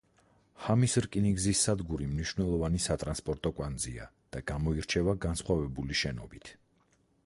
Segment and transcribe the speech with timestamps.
[0.67, 6.57] ჰამის რკინიგზის სადგური მნიშვნელოვანი სატრანსპორტო კვანძია და გამოირჩევა განსხვავებული შენობით.